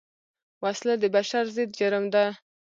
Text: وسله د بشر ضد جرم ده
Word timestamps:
وسله 0.63 0.95
د 0.99 1.03
بشر 1.15 1.43
ضد 1.55 1.69
جرم 1.79 2.05
ده 2.13 2.25